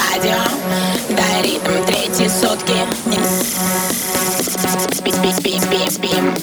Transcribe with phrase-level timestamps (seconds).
[0.00, 0.38] радио.
[1.08, 2.74] Дай ритм третьи сутки
[4.94, 6.39] Спи-спи-спи-спи-спи